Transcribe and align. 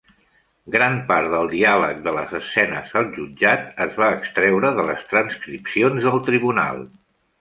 Gran 0.75 0.95
part 1.09 1.27
del 1.33 1.49
diàleg 1.51 1.99
de 2.07 2.13
les 2.15 2.33
escenes 2.39 2.95
al 3.01 3.11
jutjat 3.17 3.69
es 3.87 3.95
va 4.05 4.09
extreure 4.17 4.73
de 4.81 4.87
les 4.89 5.07
transcripcions 5.13 6.09
del 6.09 6.23
tribunal. 6.31 6.83